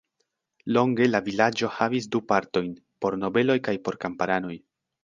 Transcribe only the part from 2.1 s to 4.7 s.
du partojn, por nobeloj kaj por kamparanoj.